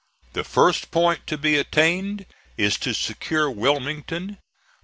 [0.33, 2.25] The first point to be attained
[2.57, 4.39] is to secure Wilmington.